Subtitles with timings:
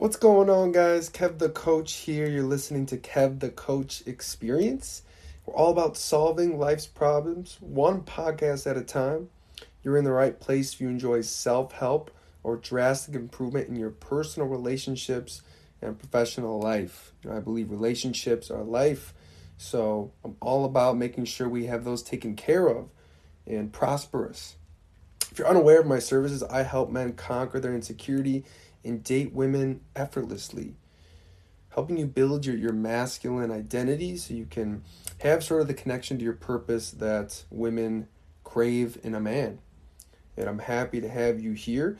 [0.00, 1.10] What's going on, guys?
[1.10, 2.26] Kev the Coach here.
[2.26, 5.02] You're listening to Kev the Coach Experience.
[5.44, 9.28] We're all about solving life's problems, one podcast at a time.
[9.82, 12.10] You're in the right place if you enjoy self help
[12.42, 15.42] or drastic improvement in your personal relationships
[15.82, 17.12] and professional life.
[17.22, 19.12] You know, I believe relationships are life,
[19.58, 22.88] so I'm all about making sure we have those taken care of
[23.46, 24.56] and prosperous.
[25.30, 28.44] If you're unaware of my services, I help men conquer their insecurity
[28.84, 30.74] and date women effortlessly,
[31.70, 34.82] helping you build your, your masculine identity so you can
[35.18, 38.08] have sort of the connection to your purpose that women
[38.44, 39.58] crave in a man.
[40.36, 41.98] And I'm happy to have you here.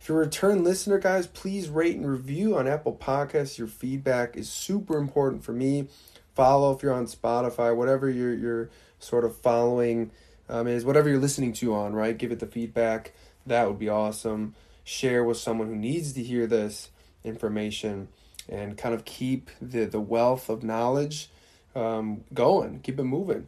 [0.00, 3.58] If you're a return listener, guys, please rate and review on Apple Podcasts.
[3.58, 5.88] Your feedback is super important for me.
[6.34, 10.10] Follow if you're on Spotify, whatever you're, you're sort of following
[10.48, 12.16] um, is, whatever you're listening to on, right?
[12.16, 13.12] Give it the feedback.
[13.46, 14.54] That would be awesome
[14.90, 16.90] share with someone who needs to hear this
[17.22, 18.08] information
[18.48, 21.30] and kind of keep the, the wealth of knowledge
[21.76, 23.46] um, going, keep it moving.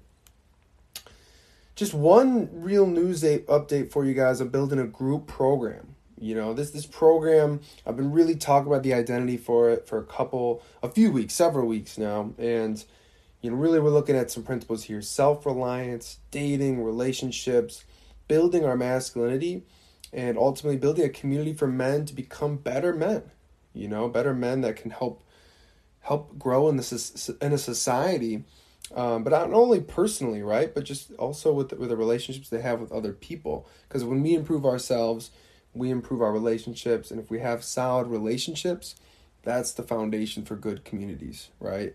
[1.75, 4.41] Just one real news update for you guys.
[4.41, 5.97] I'm building a group program.
[6.17, 9.99] You know, this this program, I've been really talking about the identity for it for
[9.99, 12.35] a couple, a few weeks, several weeks now.
[12.39, 12.85] And,
[13.41, 17.85] you know, really we're looking at some principles here self reliance, dating, relationships,
[18.29, 19.65] building our masculinity
[20.13, 23.23] and ultimately building a community for men to become better men
[23.75, 25.23] you know better men that can help
[26.01, 28.45] help grow in this in a society
[28.95, 32.61] um, but not only personally right but just also with the, with the relationships they
[32.61, 33.67] have with other people.
[33.89, 35.31] Because when we improve ourselves
[35.75, 38.97] we improve our relationships and if we have solid relationships
[39.43, 41.95] that's the foundation for good communities right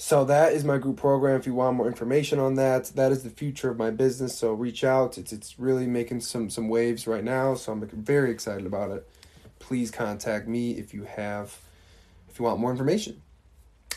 [0.00, 1.40] so that is my group program.
[1.40, 4.38] If you want more information on that, that is the future of my business.
[4.38, 5.18] So reach out.
[5.18, 7.54] It's it's really making some some waves right now.
[7.54, 9.08] So I'm very excited about it.
[9.58, 11.58] Please contact me if you have
[12.30, 13.20] if you want more information.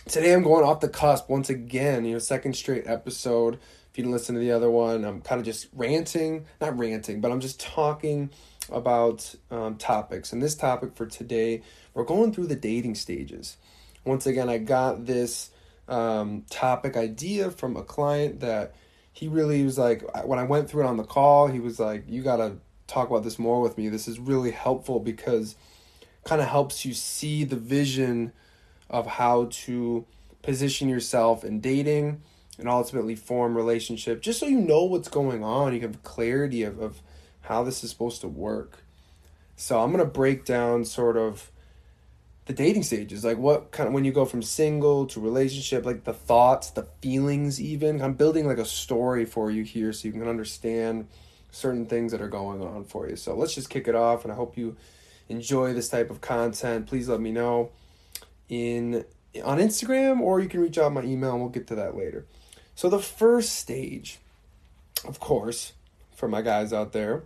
[0.07, 2.03] Today I'm going off the cusp once again.
[2.03, 3.59] You know, second straight episode.
[3.91, 7.21] If you didn't listen to the other one, I'm kind of just ranting, not ranting,
[7.21, 8.31] but I'm just talking
[8.71, 10.33] about um, topics.
[10.33, 11.61] And this topic for today,
[11.93, 13.57] we're going through the dating stages.
[14.03, 15.51] Once again, I got this
[15.87, 18.75] um, topic idea from a client that
[19.13, 22.05] he really was like when I went through it on the call, he was like,
[22.07, 23.89] "You got to talk about this more with me.
[23.89, 25.55] This is really helpful because
[26.23, 28.31] kind of helps you see the vision
[28.89, 30.05] of how to
[30.41, 32.21] position yourself in dating
[32.59, 36.79] and ultimately form relationship just so you know what's going on you have clarity of,
[36.79, 37.01] of
[37.41, 38.83] how this is supposed to work
[39.55, 41.51] so i'm going to break down sort of
[42.45, 46.03] the dating stages like what kind of when you go from single to relationship like
[46.03, 50.11] the thoughts the feelings even i'm building like a story for you here so you
[50.11, 51.07] can understand
[51.51, 53.15] certain things that are going on for you.
[53.15, 54.77] So let's just kick it off and i hope you
[55.29, 56.87] enjoy this type of content.
[56.87, 57.69] Please let me know
[58.49, 59.05] in
[59.45, 62.25] on instagram or you can reach out my email and we'll get to that later.
[62.75, 64.19] So the first stage
[65.05, 65.73] of course
[66.15, 67.23] for my guys out there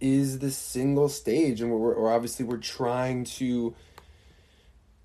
[0.00, 3.74] is the single stage and we're, we're obviously we're trying to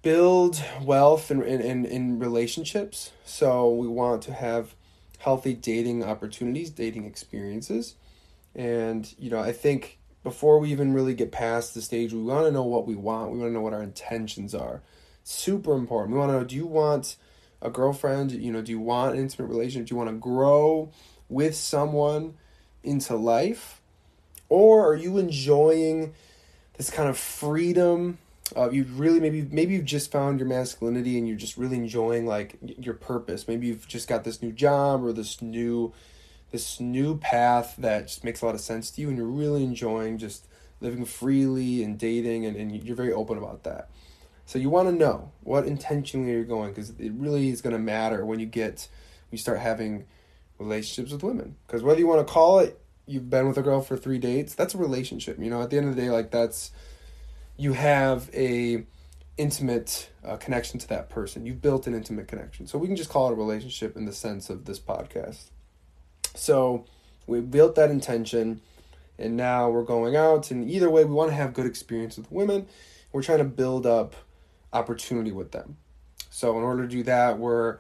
[0.02, 3.12] build wealth in, in, in, relationships.
[3.24, 4.76] So we want to have
[5.20, 7.96] healthy dating opportunities, dating experiences.
[8.56, 12.46] And, you know, I think before we even really get past the stage, we want
[12.46, 13.32] to know what we want.
[13.32, 14.82] We want to know what our intentions are.
[15.24, 16.14] Super important.
[16.14, 17.16] We want to know do you want
[17.62, 18.32] a girlfriend?
[18.32, 19.90] You know, do you want an intimate relationship?
[19.90, 20.92] Do you want to grow
[21.30, 22.36] with someone
[22.84, 23.82] into life?
[24.50, 26.14] Or are you enjoying
[26.78, 28.18] this kind of freedom
[28.56, 32.26] uh, you really maybe maybe you've just found your masculinity and you're just really enjoying
[32.26, 33.48] like your purpose.
[33.48, 35.94] Maybe you've just got this new job or this new
[36.52, 39.64] this new path that just makes a lot of sense to you and you're really
[39.64, 40.48] enjoying just
[40.82, 43.90] living freely and dating and, and you're very open about that.
[44.46, 47.80] So you want to know what intentionally you're going because it really is going to
[47.80, 48.88] matter when you get
[49.30, 50.06] you start having
[50.60, 51.56] relationships with women.
[51.66, 54.54] Because whether you want to call it you've been with a girl for three dates
[54.54, 55.62] that's a relationship you know?
[55.62, 56.72] At the end of the day like that's
[57.62, 58.84] you have a
[59.38, 61.46] intimate uh, connection to that person.
[61.46, 62.66] You've built an intimate connection.
[62.66, 65.52] So we can just call it a relationship in the sense of this podcast.
[66.34, 66.86] So
[67.28, 68.62] we built that intention
[69.20, 72.32] and now we're going out and either way we want to have good experience with
[72.32, 72.66] women.
[73.12, 74.16] We're trying to build up
[74.74, 75.78] opportunity with them.
[76.32, 77.78] So in order to do that, we're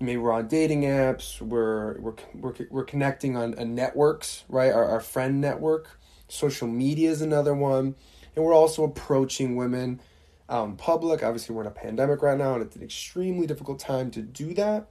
[0.00, 4.72] maybe we're on dating apps, we're we're we're, we're connecting on, on networks, right?
[4.72, 5.98] Our, our friend network.
[6.28, 7.96] Social media is another one
[8.34, 10.00] and we're also approaching women
[10.48, 11.22] out in public.
[11.22, 14.54] Obviously, we're in a pandemic right now, and it's an extremely difficult time to do
[14.54, 14.88] that,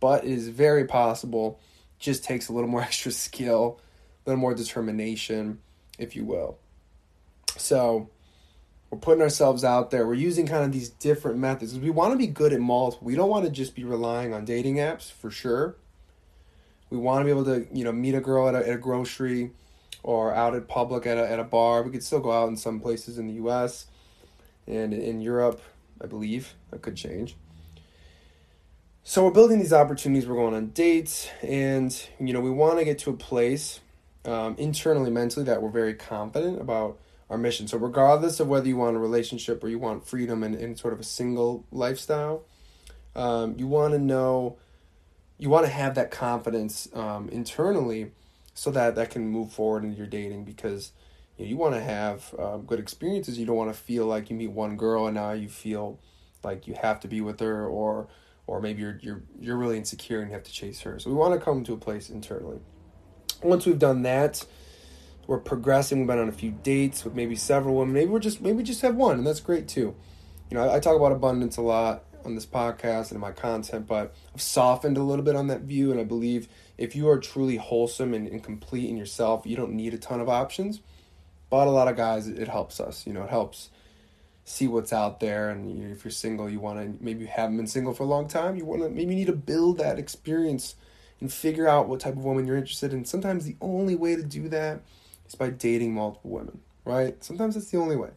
[0.00, 1.60] but it is very possible.
[1.98, 3.80] Just takes a little more extra skill,
[4.26, 5.58] a little more determination,
[5.98, 6.58] if you will.
[7.56, 8.10] So,
[8.90, 10.06] we're putting ourselves out there.
[10.06, 11.78] We're using kind of these different methods.
[11.78, 13.06] We want to be good at multiple.
[13.06, 15.76] We don't want to just be relying on dating apps for sure.
[16.88, 18.78] We want to be able to, you know, meet a girl at a, at a
[18.78, 19.50] grocery
[20.02, 21.82] or out in public at a, at a bar.
[21.82, 23.86] We could still go out in some places in the U.S.
[24.66, 25.60] and in Europe,
[26.02, 26.54] I believe.
[26.70, 27.36] That could change.
[29.02, 30.28] So we're building these opportunities.
[30.28, 33.80] We're going on dates, and you know, we want to get to a place
[34.26, 36.98] um, internally, mentally, that we're very confident about
[37.30, 37.68] our mission.
[37.68, 40.92] So, regardless of whether you want a relationship or you want freedom and, in sort
[40.92, 42.44] of a single lifestyle,
[43.16, 44.58] um, you want to know,
[45.38, 48.12] you want to have that confidence um, internally
[48.58, 50.90] so that that can move forward in your dating because
[51.36, 53.38] you, know, you want to have um, good experiences.
[53.38, 56.00] You don't want to feel like you meet one girl and now you feel
[56.42, 58.08] like you have to be with her or
[58.48, 60.98] or maybe you're you're you're really insecure and you have to chase her.
[60.98, 62.58] So we want to come to a place internally.
[63.44, 64.44] Once we've done that,
[65.28, 65.98] we're progressing.
[65.98, 67.94] We've been on a few dates with maybe several women.
[67.94, 69.94] Maybe we're just maybe just have one, and that's great too.
[70.50, 73.30] You know, I, I talk about abundance a lot on this podcast and in my
[73.30, 77.08] content, but I've softened a little bit on that view, and I believe if you
[77.08, 80.80] are truly wholesome and, and complete in yourself, you don't need a ton of options.
[81.50, 83.06] But a lot of guys, it, helps us.
[83.06, 83.70] You know, it helps
[84.44, 87.66] see what's out there and if you're single you want to maybe you haven't been
[87.66, 90.74] single for a long time you want to maybe you need to build that experience
[91.20, 94.22] and figure out what type of woman you're interested in sometimes the only way to
[94.22, 94.80] do that
[95.28, 97.22] is by dating multiple women, right?
[97.22, 98.10] Sometimes it's the only way.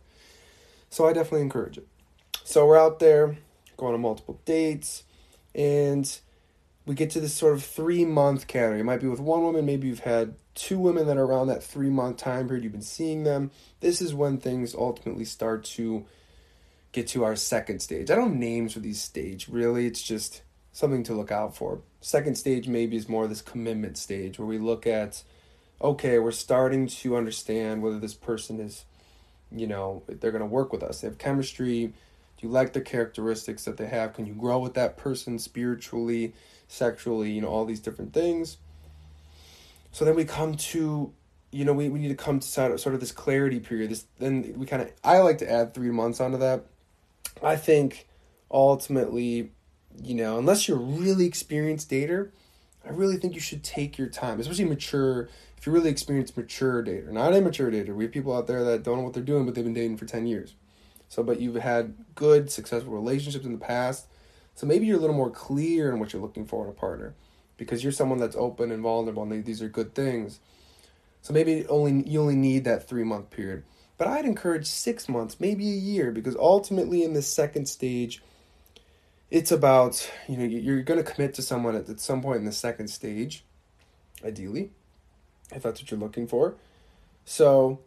[0.90, 1.88] So I definitely encourage it.
[2.44, 3.38] So we're out there
[3.78, 5.04] going on multiple dates,
[5.54, 6.20] and
[6.86, 8.80] we get to this sort of three month category.
[8.80, 11.64] It might be with one woman, maybe you've had two women that are around that
[11.64, 13.52] three month time period, you've been seeing them.
[13.80, 16.06] This is when things ultimately start to
[16.92, 18.12] get to our second stage.
[18.12, 20.42] I don't names for these stage, really, it's just
[20.74, 21.82] something to look out for.
[22.02, 25.24] Second stage maybe is more this commitment stage where we look at
[25.84, 28.86] okay, we're starting to understand whether this person is,
[29.52, 31.02] you know, they're going to work with us.
[31.02, 31.94] They have chemistry.
[32.42, 34.14] Do you like the characteristics that they have?
[34.14, 36.34] Can you grow with that person spiritually,
[36.68, 38.58] sexually, you know, all these different things?
[39.92, 41.14] So then we come to,
[41.52, 43.92] you know, we, we need to come to sort of, this clarity period.
[43.92, 46.66] This then we kind of I like to add three months onto that.
[47.44, 48.08] I think
[48.50, 49.52] ultimately,
[50.02, 52.32] you know, unless you're really experienced dater,
[52.84, 55.30] I really think you should take your time, especially mature
[55.60, 58.82] if you really experienced mature dater, not immature dater, we have people out there that
[58.82, 60.56] don't know what they're doing, but they've been dating for 10 years.
[61.12, 64.08] So, but you've had good, successful relationships in the past.
[64.56, 67.16] So maybe you're a little more clear in what you're looking for in a partner
[67.58, 70.40] because you're someone that's open and vulnerable and these are good things.
[71.22, 73.64] So maybe only you only need that three month period.
[73.98, 78.24] But I'd encourage six months, maybe a year, because ultimately in the second stage,
[79.30, 82.46] it's about, you know, you're going to commit to someone at, at some point in
[82.46, 83.44] the second stage,
[84.24, 84.72] ideally
[85.54, 86.56] if that's what you're looking for.
[87.26, 87.82] So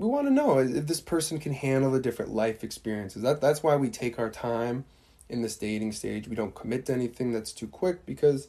[0.00, 3.20] we want to know if this person can handle the different life experiences.
[3.20, 4.86] That that's why we take our time
[5.28, 6.26] in this dating stage.
[6.26, 8.48] We don't commit to anything that's too quick because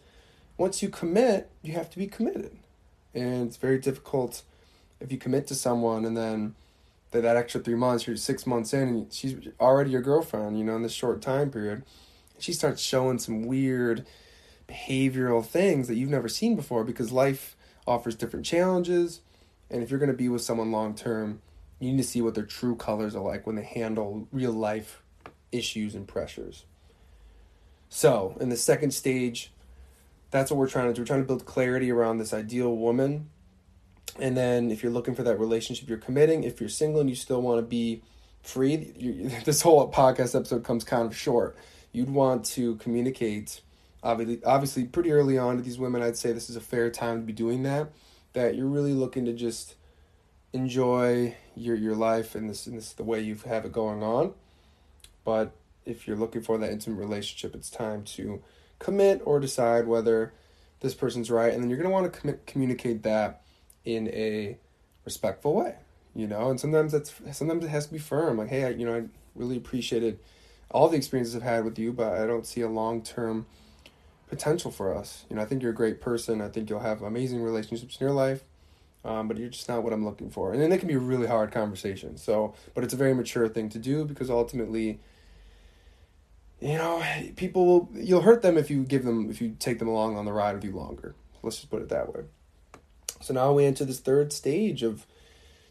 [0.56, 2.58] once you commit, you have to be committed.
[3.14, 4.44] And it's very difficult
[5.02, 6.56] if you commit to someone and then
[7.12, 10.64] that, that extra three months, you're six months in and she's already your girlfriend, you
[10.64, 11.84] know, in this short time period.
[12.40, 14.06] She starts showing some weird
[14.70, 19.20] behavioral things that you've never seen before because life offers different challenges.
[19.72, 21.42] And if you're going to be with someone long term,
[21.80, 25.02] you need to see what their true colors are like when they handle real life
[25.52, 26.66] issues and pressures.
[27.90, 29.52] So, in the second stage,
[30.30, 31.02] that's what we're trying to do.
[31.02, 33.30] We're trying to build clarity around this ideal woman.
[34.20, 36.44] And then, if you're looking for that relationship, you're committing.
[36.44, 38.04] If you're single and you still want to be
[38.44, 41.58] free, you, this whole podcast episode comes kind of short.
[41.92, 43.62] You'd want to communicate
[44.04, 47.20] obviously obviously pretty early on to these women i'd say this is a fair time
[47.20, 47.92] to be doing that
[48.34, 49.76] that you're really looking to just
[50.54, 54.34] enjoy your your life and this and this the way you have it going on.
[55.24, 55.54] But
[55.86, 58.42] if you're looking for that intimate relationship it's time to
[58.80, 60.34] commit or decide whether
[60.80, 63.42] this person's right and then you're to want to com- communicate that
[63.86, 64.58] in a
[65.06, 65.76] respectful way
[66.14, 66.50] you know?
[66.50, 69.04] And sometimes that's sometimes it has to be firm like hey I, you know i
[69.36, 70.20] really appreciated
[70.70, 73.46] all the experiences i've had with you but i don't see a long-term
[74.32, 75.26] potential for us.
[75.30, 76.42] You know, I think you're a great person.
[76.42, 78.44] I think you'll have amazing relationships in your life,
[79.04, 80.54] um, but you're just not what I'm looking for.
[80.54, 82.18] And then it can be a really hard conversation.
[82.18, 85.02] So, but it's a very mature thing to do because ultimately,
[86.62, 87.04] you know,
[87.36, 90.24] people will, you'll hurt them if you give them, if you take them along on
[90.24, 91.14] the ride with you longer.
[91.44, 92.22] Let's just put it that way.
[93.20, 95.06] So now we enter this third stage of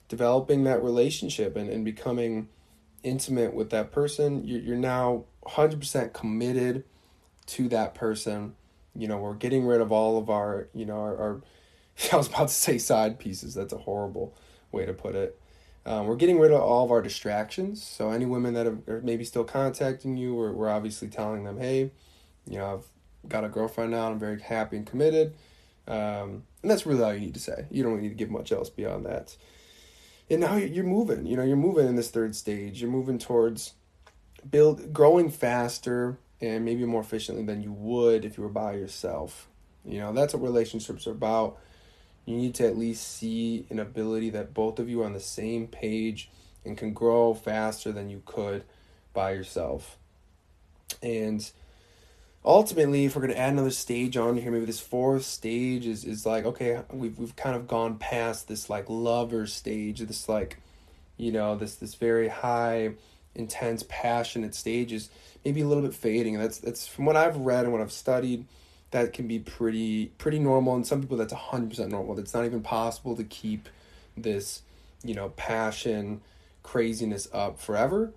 [0.09, 2.49] developing that relationship and, and becoming
[3.03, 4.47] intimate with that person.
[4.47, 6.85] You're, you're now 100% committed
[7.51, 8.55] to that person.
[8.95, 11.43] You know, we're getting rid of all of our, you know, our, our
[12.13, 13.55] I was about to say side pieces.
[13.55, 14.35] That's a horrible
[14.73, 15.39] way to put it.
[15.87, 17.83] Um, we're getting rid of all of our distractions.
[17.83, 21.91] So any women that are maybe still contacting you, we're, we're obviously telling them, hey,
[22.47, 24.11] you know, I've got a girlfriend now.
[24.11, 25.35] I'm very happy and committed.
[25.89, 27.67] Um, and that's really all you need to say.
[27.71, 29.37] You don't need to give much else beyond that.
[30.29, 31.27] And now you're moving.
[31.27, 32.81] You know, you're moving in this third stage.
[32.81, 33.75] You're moving towards
[34.49, 39.49] build growing faster and maybe more efficiently than you would if you were by yourself.
[39.85, 41.59] You know, that's what relationships are about.
[42.27, 45.21] You need to at least see an ability that both of you are on the
[45.21, 46.31] same page
[46.65, 48.65] and can grow faster than you could
[49.13, 49.97] by yourself.
[51.03, 51.51] And
[52.45, 56.05] ultimately, if we're going to add another stage on here, maybe this fourth stage is,
[56.05, 60.59] is like, okay, we've, we've kind of gone past this like lover stage, this like,
[61.17, 62.93] you know, this, this very high,
[63.35, 65.11] intense, passionate stages,
[65.45, 66.39] maybe a little bit fading.
[66.39, 68.47] That's, that's from what I've read and what I've studied
[68.91, 70.75] that can be pretty pretty normal.
[70.75, 72.19] And some people that's 100% normal.
[72.19, 73.69] It's not even possible to keep
[74.17, 74.63] this
[75.03, 76.21] you know passion
[76.63, 78.13] craziness up forever.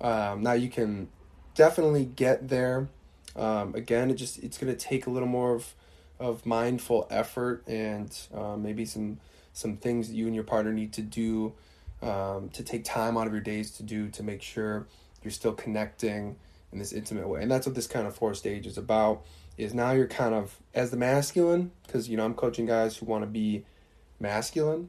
[0.00, 1.08] Um, now you can
[1.54, 2.88] definitely get there.
[3.36, 5.74] Um, again it just it's to take a little more of
[6.20, 9.18] of mindful effort and uh, maybe some
[9.52, 11.52] some things that you and your partner need to do
[12.04, 14.86] um, to take time out of your days to do to make sure
[15.22, 16.36] you're still connecting
[16.72, 19.24] in this intimate way and that's what this kind of four stage is about
[19.56, 23.06] is now you're kind of as the masculine because you know I'm coaching guys who
[23.06, 23.64] want to be
[24.20, 24.88] masculine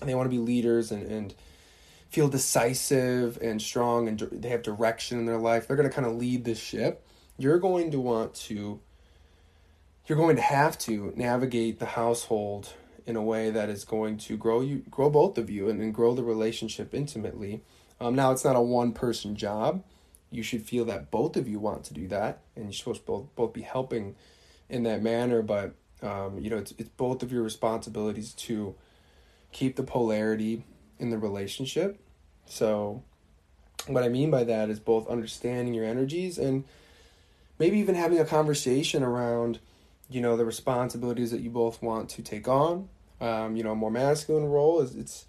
[0.00, 1.34] and they want to be leaders and and
[2.14, 5.66] feel decisive and strong and they have direction in their life.
[5.66, 7.04] They're going to kind of lead the ship.
[7.38, 8.80] You're going to want to
[10.06, 12.72] you're going to have to navigate the household
[13.06, 15.94] in a way that is going to grow you grow both of you and, and
[15.94, 17.62] grow the relationship intimately.
[18.00, 19.82] Um, now it's not a one person job
[20.34, 23.06] you should feel that both of you want to do that, and you're supposed to
[23.06, 24.16] both, both be helping
[24.68, 25.42] in that manner.
[25.42, 28.74] But um, you know, it's it's both of your responsibilities to
[29.52, 30.64] keep the polarity
[30.98, 32.00] in the relationship.
[32.46, 33.04] So,
[33.86, 36.64] what I mean by that is both understanding your energies and
[37.58, 39.60] maybe even having a conversation around,
[40.10, 42.88] you know, the responsibilities that you both want to take on.
[43.20, 45.26] Um, you know, more masculine role is it's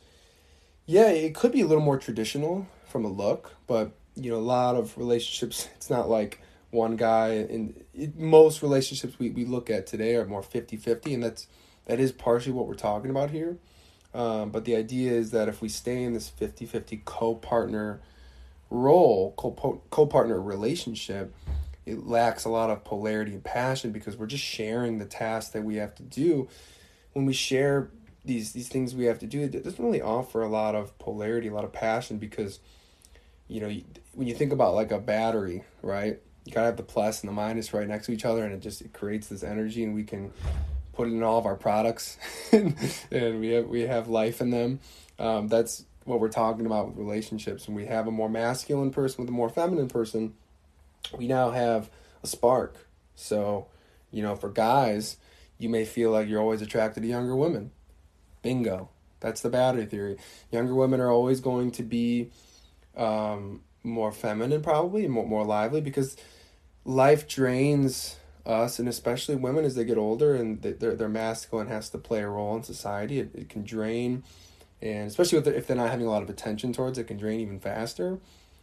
[0.85, 4.39] yeah, it could be a little more traditional from a look, but you know a
[4.39, 9.69] lot of relationships it's not like one guy and it, most relationships we, we look
[9.69, 11.47] at today are more 50-50 and that's
[11.85, 13.57] that is partially what we're talking about here.
[14.13, 18.01] Um, but the idea is that if we stay in this 50-50 co-partner
[18.69, 21.35] role co- co-partner relationship
[21.85, 25.63] it lacks a lot of polarity and passion because we're just sharing the tasks that
[25.63, 26.47] we have to do
[27.15, 27.89] when we share
[28.23, 31.47] these these things we have to do it doesn't really offer a lot of polarity
[31.47, 32.59] a lot of passion because
[33.47, 33.75] you know,
[34.13, 36.19] when you think about like a battery, right?
[36.45, 38.59] You gotta have the plus and the minus right next to each other, and it
[38.59, 40.31] just it creates this energy, and we can
[40.93, 42.17] put it in all of our products,
[42.51, 42.75] and,
[43.11, 44.79] we have we have life in them.
[45.19, 47.67] Um, that's what we're talking about with relationships.
[47.67, 50.33] When we have a more masculine person with a more feminine person,
[51.17, 51.89] we now have
[52.23, 52.75] a spark.
[53.15, 53.67] So,
[54.11, 55.17] you know, for guys,
[55.57, 57.71] you may feel like you're always attracted to younger women.
[58.41, 58.89] Bingo.
[59.21, 60.17] That's the battery theory.
[60.51, 62.29] Younger women are always going to be
[62.95, 66.15] um, more feminine, probably more more lively, because
[66.83, 71.89] life drains us, and especially women as they get older and their their masculine has
[71.89, 73.19] to play a role in society.
[73.19, 74.23] It, it can drain,
[74.81, 77.17] and especially if they're, if they're not having a lot of attention towards it, can
[77.17, 78.19] drain even faster.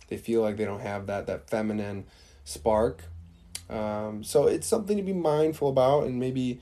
[0.09, 2.05] They feel like they don't have that that feminine
[2.45, 3.05] spark.
[3.69, 6.61] Um, so it's something to be mindful about, and maybe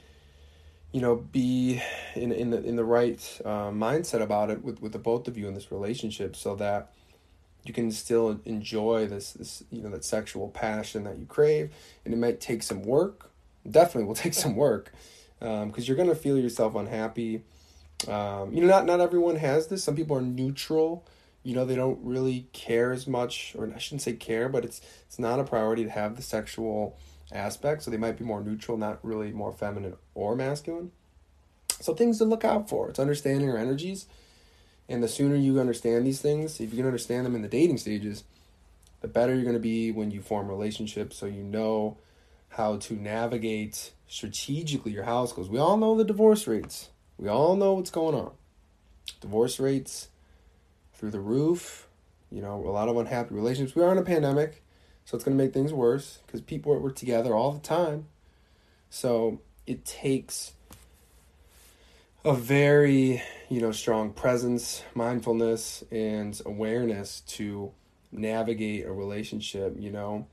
[0.92, 1.80] you know be
[2.14, 5.38] in in the in the right uh, mindset about it with with the both of
[5.38, 6.92] you in this relationship, so that
[7.64, 11.73] you can still enjoy this this you know that sexual passion that you crave.
[12.04, 13.30] And it might take some work.
[13.68, 14.92] Definitely will take some work
[15.38, 17.42] because um, you're to feel yourself unhappy.
[18.09, 19.85] Um, you know not not everyone has this.
[19.85, 21.06] Some people are neutral.
[21.42, 24.82] You know they don't really care as much or i shouldn't say care but it's
[25.06, 26.99] it's not a priority to have the sexual
[27.32, 30.90] aspect so they might be more neutral not really more feminine or masculine
[31.80, 34.06] so things to look out for it's understanding your energies
[34.90, 37.78] and the sooner you understand these things, if you can understand them in the dating
[37.78, 38.25] stages,
[39.02, 41.96] the better you're going to be when you form relationships so you know
[42.50, 46.88] how to navigate strategically your house because we all know the divorce rates.
[47.18, 48.32] We all know what's going on.
[49.20, 50.08] Divorce rates
[50.94, 51.87] through the roof.
[52.28, 53.76] You know, a lot of unhappy relationships.
[53.76, 54.64] We are in a pandemic,
[55.10, 58.06] so it's going to make things worse because people were together all the time.
[58.90, 60.52] So it takes
[62.24, 67.72] a very you know strong presence mindfulness and awareness to
[68.12, 70.26] navigate a relationship you know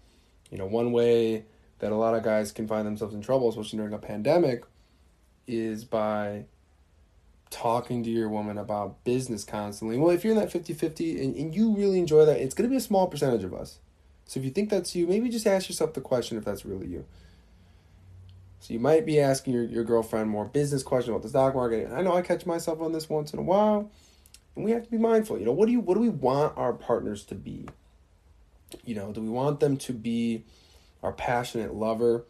[0.52, 1.46] you know one way
[1.80, 4.66] that a lot of guys can find themselves in trouble especially during a pandemic
[5.48, 6.44] is by
[7.50, 9.98] talking to your woman about business constantly.
[9.98, 12.70] Well, if you're in that 50 50 and, and you really enjoy that, it's going
[12.70, 13.80] to be a small percentage of us.
[14.28, 16.88] So if you think that's you, maybe just ask yourself the question if that's really
[16.88, 17.06] you.
[18.60, 21.90] So you might be asking your, your girlfriend more business questions about the stock market.
[21.92, 23.90] I know I catch myself on this once in a while.
[24.56, 25.38] And we have to be mindful.
[25.40, 27.68] You know, what do you what do we want our partners to be?
[28.84, 30.44] You know, do we want them to be
[31.02, 32.26] our passionate lover?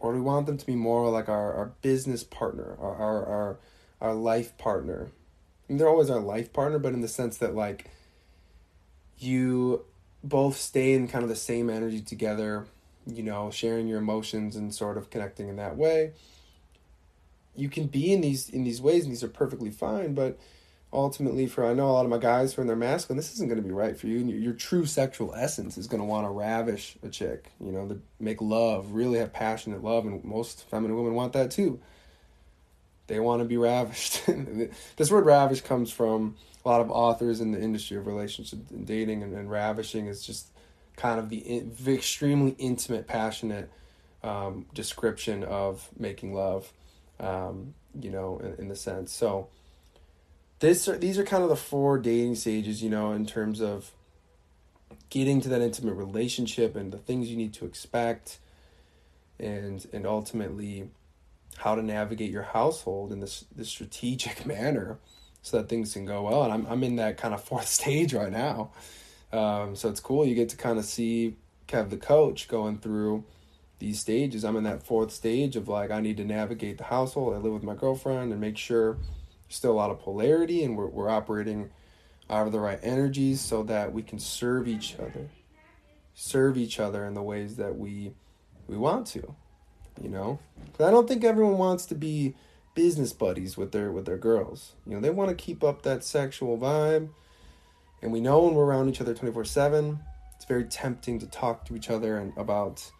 [0.00, 3.26] Or do we want them to be more like our, our business partner, our, our,
[3.26, 3.58] our,
[4.00, 5.08] our life partner?
[5.08, 7.90] I mean, they're always our life partner, but in the sense that, like,
[9.18, 9.84] you
[10.24, 12.66] both stay in kind of the same energy together,
[13.06, 16.12] you know, sharing your emotions and sort of connecting in that way.
[17.54, 20.38] You can be in these in these ways, and these are perfectly fine, but
[20.92, 23.60] ultimately for I know a lot of my guys when they're masculine, this isn't going
[23.60, 24.18] to be right for you.
[24.18, 27.72] And your, your true sexual essence is going to want to ravish a chick, you
[27.72, 31.80] know, to make love, really have passionate love, and most feminine women want that too.
[33.06, 34.22] They want to be ravished.
[34.96, 38.86] this word ravish comes from a lot of authors in the industry of relationship and
[38.86, 40.48] dating, and, and ravishing is just
[40.96, 43.70] kind of the in, extremely intimate, passionate
[44.22, 46.72] um, description of making love,
[47.20, 49.12] um, you know, in, in the sense.
[49.12, 49.48] So
[50.60, 53.90] this these are kind of the four dating stages, you know, in terms of
[55.10, 58.38] getting to that intimate relationship and the things you need to expect
[59.38, 60.88] and and ultimately
[61.58, 64.98] how to navigate your household in this this strategic manner
[65.44, 68.12] so that things can go well and I'm I'm in that kind of fourth stage
[68.14, 68.70] right now.
[69.32, 71.36] Um, so it's cool you get to kind of see
[71.68, 73.24] Kev the coach going through
[73.78, 74.44] these stages.
[74.44, 77.34] I'm in that fourth stage of like I need to navigate the household.
[77.34, 80.76] I live with my girlfriend and make sure there's still a lot of polarity and
[80.76, 81.70] we're, we're operating
[82.30, 85.28] out of the right energies so that we can serve each other
[86.14, 88.12] serve each other in the ways that we
[88.66, 89.34] we want to
[90.00, 90.38] you know
[90.78, 92.34] i don't think everyone wants to be
[92.74, 96.02] business buddies with their with their girls you know they want to keep up that
[96.02, 97.08] sexual vibe
[98.02, 99.98] and we know when we're around each other 24-7
[100.34, 102.90] it's very tempting to talk to each other and about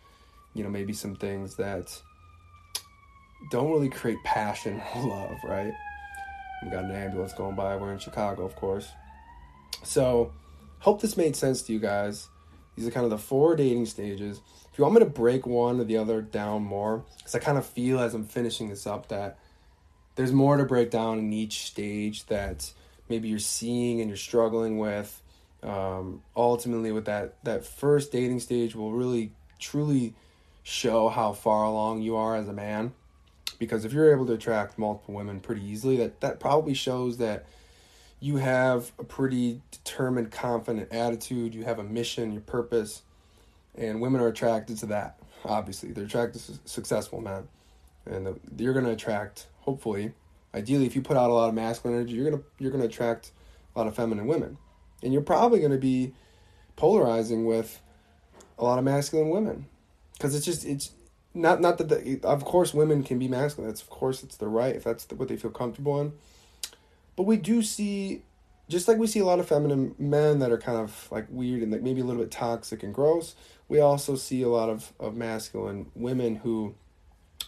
[0.54, 2.00] you know maybe some things that
[3.50, 5.74] don't really create passion or love right
[6.64, 7.76] we got an ambulance going by.
[7.76, 8.88] We're in Chicago, of course.
[9.82, 10.32] So,
[10.78, 12.28] hope this made sense to you guys.
[12.74, 14.40] These are kind of the four dating stages.
[14.72, 17.58] If you want me to break one or the other down more, because I kind
[17.58, 19.38] of feel as I'm finishing this up that
[20.16, 22.72] there's more to break down in each stage that
[23.08, 25.20] maybe you're seeing and you're struggling with.
[25.62, 30.14] Um, ultimately, with that that first dating stage will really truly
[30.62, 32.92] show how far along you are as a man
[33.58, 37.46] because if you're able to attract multiple women pretty easily, that that probably shows that
[38.20, 41.54] you have a pretty determined, confident attitude.
[41.54, 43.02] You have a mission, your purpose,
[43.74, 45.18] and women are attracted to that.
[45.44, 47.48] Obviously, they're attracted to successful men,
[48.06, 49.46] and the, you're going to attract.
[49.60, 50.12] Hopefully,
[50.54, 53.32] ideally, if you put out a lot of masculine energy, you're gonna you're gonna attract
[53.74, 54.58] a lot of feminine women,
[55.02, 56.12] and you're probably going to be
[56.76, 57.80] polarizing with
[58.58, 59.66] a lot of masculine women
[60.12, 60.92] because it's just it's
[61.34, 63.68] not not that the, of course women can be masculine.
[63.68, 66.12] That's of course it's the right if that's the, what they feel comfortable in.
[67.16, 68.22] But we do see,
[68.68, 71.62] just like we see a lot of feminine men that are kind of like weird
[71.62, 73.34] and like maybe a little bit toxic and gross.
[73.68, 76.74] We also see a lot of of masculine women who,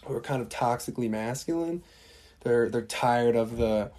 [0.07, 1.83] who are kind of toxically masculine.
[2.41, 3.91] They're they're tired of the,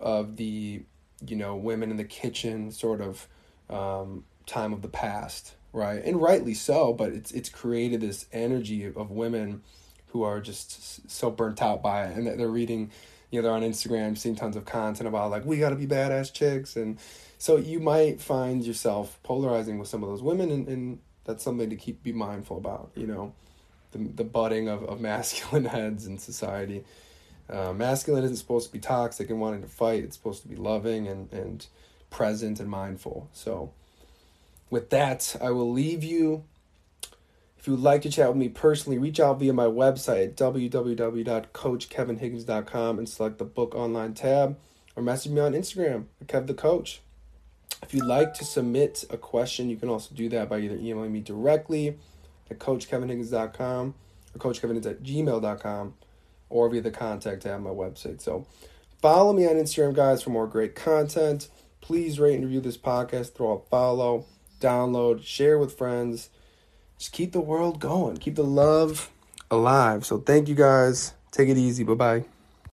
[0.00, 0.82] of the,
[1.26, 3.26] you know, women in the kitchen sort of,
[3.68, 6.02] um, time of the past right?
[6.04, 9.62] And rightly so, but it's it's created this energy of women
[10.08, 12.90] who are just so burnt out by it, and they're reading,
[13.30, 15.86] you know, they're on Instagram, seeing tons of content about like we got to be
[15.86, 16.98] badass chicks, and
[17.38, 21.70] so you might find yourself polarizing with some of those women, and, and that's something
[21.70, 23.34] to keep be mindful about, you know,
[23.92, 26.84] the the budding of of masculine heads in society.
[27.50, 30.04] Uh, masculine isn't supposed to be toxic and wanting to fight.
[30.04, 31.66] It's supposed to be loving and and
[32.10, 33.28] present and mindful.
[33.32, 33.72] So
[34.70, 36.44] with that, I will leave you.
[37.58, 40.36] If you would like to chat with me personally, reach out via my website at
[40.36, 44.56] www.coachkevinhiggins.com and select the book online tab
[44.94, 47.00] or message me on Instagram at Kev the Coach.
[47.82, 51.10] If you'd like to submit a question, you can also do that by either emailing
[51.12, 51.98] me directly
[52.50, 53.94] at coachkevinhiggins.com
[54.34, 55.94] or coachkevinhiggins at gmail.com
[56.50, 58.20] or via the contact tab on my website.
[58.20, 58.46] So
[59.00, 61.48] follow me on Instagram, guys, for more great content.
[61.80, 64.26] Please rate and review this podcast, throw a follow
[64.60, 66.30] download, share with friends.
[66.98, 69.10] Just keep the world going, keep the love
[69.50, 70.04] alive.
[70.04, 71.14] So, thank you guys.
[71.30, 71.84] Take it easy.
[71.84, 72.37] Bye bye.